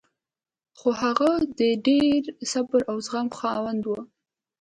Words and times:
خو 0.77 0.89
هغه 1.01 1.31
د 1.59 1.61
ډېر 1.87 2.21
صبر 2.51 2.81
او 2.91 2.97
زغم 3.05 3.27
خاوند 3.37 3.81
و 3.85 3.89